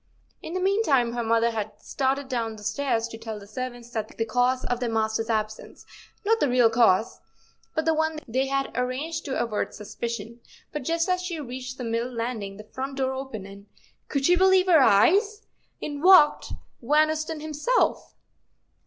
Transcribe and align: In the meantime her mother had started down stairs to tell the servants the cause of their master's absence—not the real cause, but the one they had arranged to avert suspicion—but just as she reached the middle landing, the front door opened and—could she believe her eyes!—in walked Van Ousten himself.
In 0.41 0.55
the 0.55 0.59
meantime 0.59 1.13
her 1.13 1.21
mother 1.23 1.51
had 1.51 1.79
started 1.79 2.27
down 2.27 2.57
stairs 2.57 3.07
to 3.09 3.19
tell 3.19 3.37
the 3.39 3.45
servants 3.45 3.91
the 3.91 4.03
cause 4.25 4.65
of 4.65 4.79
their 4.79 4.89
master's 4.89 5.29
absence—not 5.29 6.39
the 6.39 6.49
real 6.49 6.71
cause, 6.71 7.19
but 7.75 7.85
the 7.85 7.93
one 7.93 8.17
they 8.27 8.47
had 8.47 8.71
arranged 8.75 9.25
to 9.25 9.39
avert 9.39 9.75
suspicion—but 9.75 10.81
just 10.81 11.07
as 11.07 11.21
she 11.21 11.39
reached 11.39 11.77
the 11.77 11.83
middle 11.83 12.11
landing, 12.11 12.57
the 12.57 12.63
front 12.63 12.97
door 12.97 13.13
opened 13.13 13.45
and—could 13.45 14.25
she 14.25 14.35
believe 14.35 14.65
her 14.65 14.79
eyes!—in 14.81 16.01
walked 16.01 16.53
Van 16.81 17.11
Ousten 17.11 17.39
himself. 17.39 18.15